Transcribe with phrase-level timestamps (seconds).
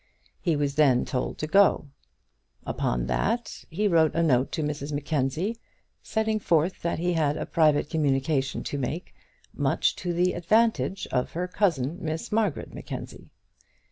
[0.41, 1.85] He was then told to go.
[2.65, 5.57] Upon that he wrote a note to Mrs Mackenzie,
[6.01, 9.13] setting forth that he had a private communication to make,
[9.53, 13.29] much to the advantage of her cousin, Miss Margaret Mackenzie.